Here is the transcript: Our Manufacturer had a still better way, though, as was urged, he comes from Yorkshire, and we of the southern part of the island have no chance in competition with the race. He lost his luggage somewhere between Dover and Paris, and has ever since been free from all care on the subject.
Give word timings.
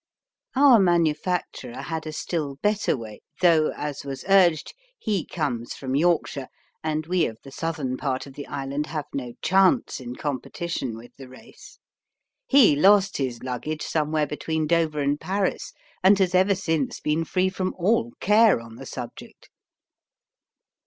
Our 0.55 0.79
Manufacturer 0.79 1.83
had 1.83 2.07
a 2.07 2.11
still 2.11 2.55
better 2.63 2.97
way, 2.97 3.19
though, 3.39 3.71
as 3.75 4.03
was 4.03 4.25
urged, 4.27 4.73
he 4.97 5.23
comes 5.27 5.75
from 5.75 5.95
Yorkshire, 5.95 6.47
and 6.83 7.05
we 7.05 7.27
of 7.27 7.37
the 7.43 7.51
southern 7.51 7.97
part 7.97 8.25
of 8.25 8.33
the 8.33 8.47
island 8.47 8.87
have 8.87 9.05
no 9.13 9.33
chance 9.43 9.99
in 9.99 10.15
competition 10.15 10.97
with 10.97 11.15
the 11.17 11.29
race. 11.29 11.77
He 12.47 12.75
lost 12.75 13.17
his 13.17 13.43
luggage 13.43 13.83
somewhere 13.83 14.25
between 14.25 14.65
Dover 14.65 15.01
and 15.01 15.19
Paris, 15.21 15.71
and 16.03 16.17
has 16.17 16.33
ever 16.33 16.55
since 16.55 16.99
been 16.99 17.23
free 17.23 17.49
from 17.49 17.75
all 17.77 18.13
care 18.19 18.59
on 18.59 18.77
the 18.77 18.87
subject. 18.87 19.51